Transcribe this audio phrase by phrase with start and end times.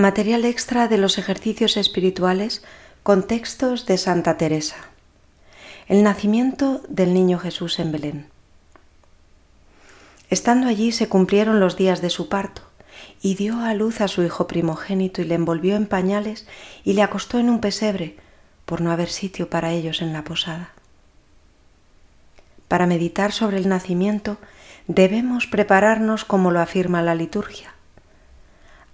[0.00, 2.64] Material extra de los ejercicios espirituales
[3.02, 4.76] con textos de Santa Teresa.
[5.88, 8.26] El nacimiento del niño Jesús en Belén.
[10.30, 12.62] Estando allí se cumplieron los días de su parto,
[13.20, 16.46] y dio a luz a su hijo primogénito y le envolvió en pañales
[16.82, 18.16] y le acostó en un pesebre,
[18.64, 20.70] por no haber sitio para ellos en la posada.
[22.68, 24.38] Para meditar sobre el nacimiento
[24.86, 27.74] debemos prepararnos como lo afirma la liturgia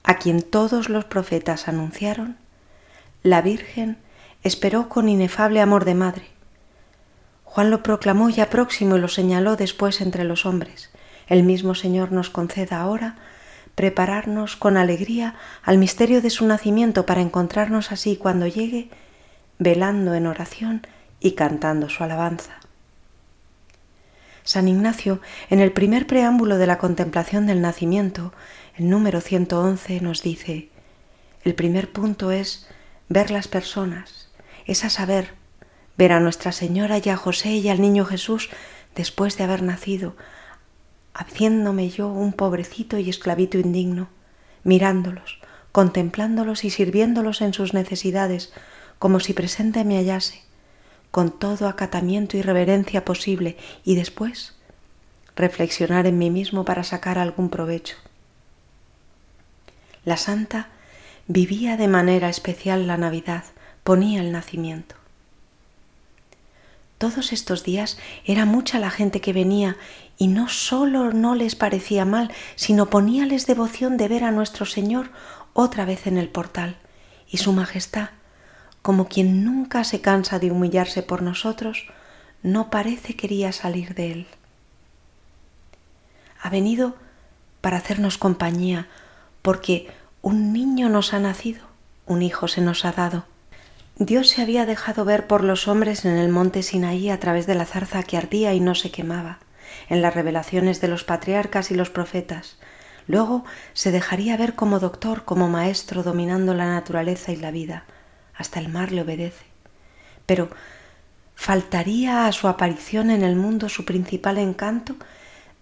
[0.06, 2.36] a quien todos los profetas anunciaron,
[3.22, 3.98] la Virgen
[4.42, 6.26] esperó con inefable amor de madre.
[7.44, 10.90] Juan lo proclamó ya próximo y lo señaló después entre los hombres.
[11.26, 13.16] El mismo Señor nos conceda ahora
[13.74, 15.34] prepararnos con alegría
[15.64, 18.90] al misterio de su nacimiento para encontrarnos así cuando llegue,
[19.58, 20.86] velando en oración
[21.18, 22.60] y cantando su alabanza.
[24.46, 28.32] San Ignacio, en el primer preámbulo de la contemplación del nacimiento,
[28.76, 30.68] el número 111 nos dice,
[31.42, 32.68] el primer punto es
[33.08, 34.30] ver las personas,
[34.64, 35.34] es a saber,
[35.98, 38.48] ver a Nuestra Señora y a José y al niño Jesús
[38.94, 40.14] después de haber nacido,
[41.12, 44.10] haciéndome yo un pobrecito y esclavito indigno,
[44.62, 45.40] mirándolos,
[45.72, 48.52] contemplándolos y sirviéndolos en sus necesidades,
[49.00, 50.45] como si presente me hallase,
[51.10, 54.54] con todo acatamiento y reverencia posible, y después
[55.36, 57.96] reflexionar en mí mismo para sacar algún provecho.
[60.04, 60.68] La santa
[61.28, 63.44] vivía de manera especial la Navidad,
[63.82, 64.94] ponía el nacimiento.
[66.98, 69.76] Todos estos días era mucha la gente que venía
[70.16, 75.10] y no solo no les parecía mal, sino poníales devoción de ver a nuestro Señor
[75.52, 76.76] otra vez en el portal
[77.28, 78.10] y su majestad,
[78.86, 81.88] como quien nunca se cansa de humillarse por nosotros,
[82.44, 84.26] no parece quería salir de él.
[86.40, 86.94] Ha venido
[87.60, 88.86] para hacernos compañía,
[89.42, 89.88] porque
[90.22, 91.66] un niño nos ha nacido,
[92.06, 93.24] un hijo se nos ha dado.
[93.96, 97.56] Dios se había dejado ver por los hombres en el monte Sinaí a través de
[97.56, 99.40] la zarza que ardía y no se quemaba,
[99.88, 102.56] en las revelaciones de los patriarcas y los profetas.
[103.08, 107.84] Luego se dejaría ver como doctor, como maestro, dominando la naturaleza y la vida.
[108.36, 109.44] Hasta el mar le obedece.
[110.26, 110.50] Pero
[111.34, 114.96] ¿faltaría a su aparición en el mundo su principal encanto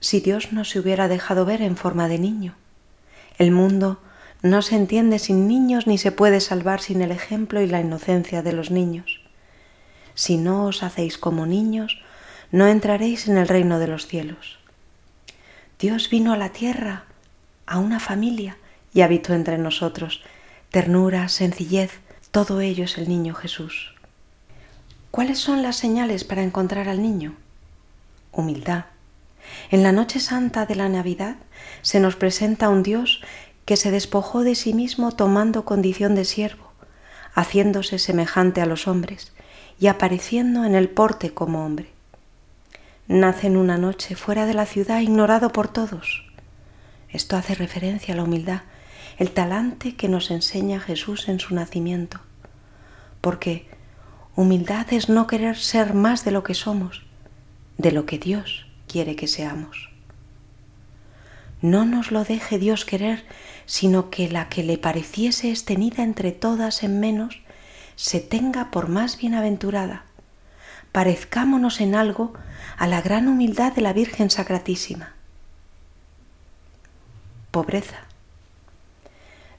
[0.00, 2.54] si Dios no se hubiera dejado ver en forma de niño?
[3.38, 4.00] El mundo
[4.42, 8.42] no se entiende sin niños ni se puede salvar sin el ejemplo y la inocencia
[8.42, 9.22] de los niños.
[10.14, 12.02] Si no os hacéis como niños,
[12.52, 14.58] no entraréis en el reino de los cielos.
[15.78, 17.04] Dios vino a la tierra,
[17.66, 18.56] a una familia,
[18.92, 20.22] y habitó entre nosotros.
[20.70, 22.00] Ternura, sencillez,
[22.34, 23.94] todo ello es el niño Jesús.
[25.12, 27.36] ¿Cuáles son las señales para encontrar al niño?
[28.32, 28.86] Humildad,
[29.70, 31.36] en la noche santa de la Navidad
[31.82, 33.22] se nos presenta un Dios
[33.66, 36.72] que se despojó de sí mismo tomando condición de siervo,
[37.34, 39.32] haciéndose semejante a los hombres
[39.78, 41.92] y apareciendo en el porte como hombre.
[43.06, 46.24] Nace en una noche fuera de la ciudad ignorado por todos.
[47.10, 48.62] Esto hace referencia a la humildad,
[49.18, 52.20] el talante que nos enseña Jesús en su nacimiento.
[53.20, 53.66] Porque
[54.36, 57.02] humildad es no querer ser más de lo que somos,
[57.78, 59.90] de lo que Dios quiere que seamos.
[61.62, 63.24] No nos lo deje Dios querer,
[63.64, 67.40] sino que la que le pareciese estenida entre todas en menos,
[67.96, 70.04] se tenga por más bienaventurada.
[70.92, 72.34] Parezcámonos en algo
[72.76, 75.14] a la gran humildad de la Virgen Sacratísima.
[77.50, 78.04] Pobreza.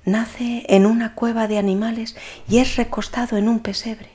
[0.06, 2.16] Nace en una cueva de animales
[2.48, 4.10] y es recostado en un pesebre.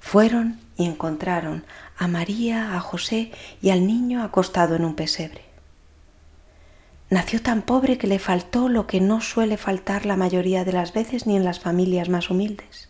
[0.00, 1.64] Fueron y encontraron
[1.98, 3.30] a María, a José
[3.60, 5.42] y al niño acostado en un pesebre.
[7.10, 10.92] Nació tan pobre que le faltó lo que no suele faltar la mayoría de las
[10.92, 12.88] veces ni en las familias más humildes.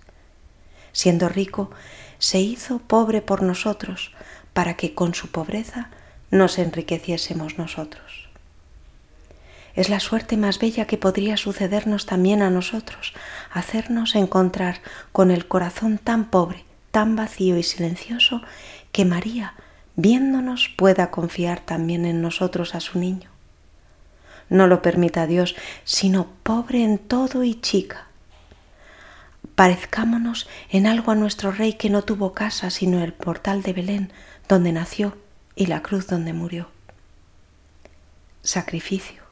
[0.93, 1.71] Siendo rico,
[2.19, 4.13] se hizo pobre por nosotros,
[4.53, 5.91] para que con su pobreza
[6.31, 8.24] nos enriqueciésemos nosotros.
[9.75, 13.13] Es la suerte más bella que podría sucedernos también a nosotros,
[13.53, 14.81] hacernos encontrar
[15.11, 18.43] con el corazón tan pobre, tan vacío y silencioso,
[18.93, 19.55] que María,
[19.97, 23.31] viéndonos, pueda confiar también en nosotros a su niño.
[24.49, 28.07] No lo permita Dios, sino pobre en todo y chica.
[29.57, 34.13] Parezcámonos en algo a nuestro Rey que no tuvo casa sino el portal de Belén,
[34.49, 35.17] donde nació,
[35.57, 36.69] y la cruz donde murió.
[38.43, 39.24] Sacrificio.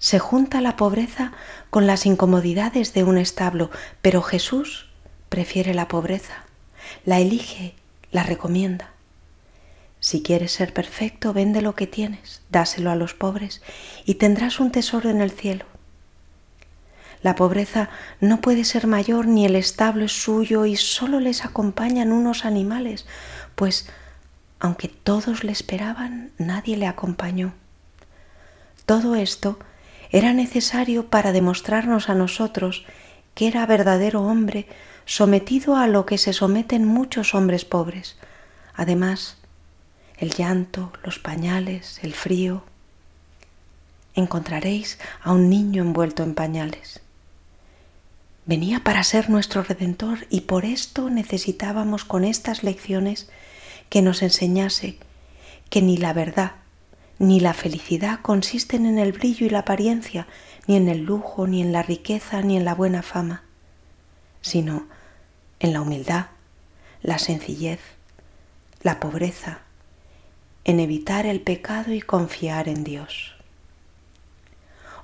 [0.00, 1.32] Se junta la pobreza
[1.68, 3.70] con las incomodidades de un establo,
[4.00, 4.88] pero Jesús
[5.28, 6.46] prefiere la pobreza,
[7.04, 7.74] la elige,
[8.10, 8.92] la recomienda.
[10.00, 13.60] Si quieres ser perfecto, vende lo que tienes, dáselo a los pobres
[14.06, 15.66] y tendrás un tesoro en el cielo.
[17.20, 22.10] La pobreza no puede ser mayor ni el establo es suyo y solo les acompañan
[22.10, 23.04] unos animales,
[23.54, 23.86] pues
[24.60, 27.52] aunque todos le esperaban, nadie le acompañó.
[28.86, 29.58] Todo esto
[30.10, 32.84] era necesario para demostrarnos a nosotros
[33.34, 34.66] que era verdadero hombre
[35.06, 38.16] sometido a lo que se someten muchos hombres pobres.
[38.74, 39.38] Además,
[40.18, 42.64] el llanto, los pañales, el frío.
[44.14, 47.00] Encontraréis a un niño envuelto en pañales.
[48.46, 53.30] Venía para ser nuestro redentor y por esto necesitábamos con estas lecciones
[53.88, 54.98] que nos enseñase
[55.68, 56.52] que ni la verdad
[57.20, 60.26] ni la felicidad consisten en el brillo y la apariencia,
[60.66, 63.42] ni en el lujo, ni en la riqueza, ni en la buena fama,
[64.40, 64.86] sino
[65.58, 66.28] en la humildad,
[67.02, 67.80] la sencillez,
[68.80, 69.58] la pobreza,
[70.64, 73.34] en evitar el pecado y confiar en Dios.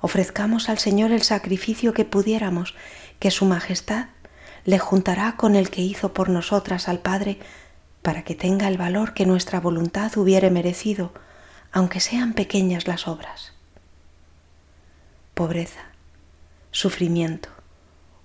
[0.01, 2.73] Ofrezcamos al Señor el sacrificio que pudiéramos,
[3.19, 4.07] que Su Majestad
[4.65, 7.37] le juntará con el que hizo por nosotras al Padre,
[8.01, 11.13] para que tenga el valor que nuestra voluntad hubiere merecido,
[11.77, 13.53] aunque sean pequeñas las obras.
[15.35, 15.83] Pobreza,
[16.71, 17.49] sufrimiento,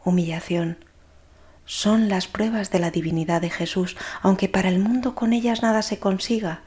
[0.07, 0.83] humillación,
[1.67, 5.83] son las pruebas de la divinidad de Jesús, aunque para el mundo con ellas nada
[5.83, 6.63] se consiga.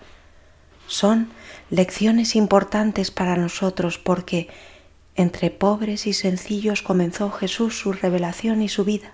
[0.85, 1.31] Son
[1.71, 4.47] lecciones importantes para nosotros porque
[5.15, 9.13] entre pobres y sencillos comenzó Jesús su revelación y su vida.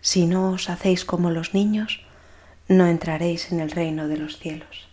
[0.00, 2.00] Si no os hacéis como los niños,
[2.66, 4.85] no entraréis en el reino de los cielos.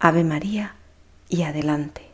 [0.00, 0.76] Ave María
[1.28, 2.07] y adelante.